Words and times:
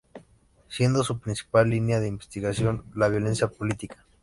Siendo 0.67 1.03
su 1.03 1.19
principal 1.19 1.69
línea 1.69 1.99
de 1.99 2.07
investigación 2.07 2.83
la 2.95 3.07
violencia 3.07 3.45
política. 3.49 4.03